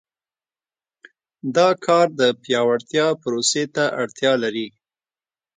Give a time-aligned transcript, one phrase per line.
[1.55, 4.67] دا کار د پیاوړتیا پروسې ته اړتیا لري.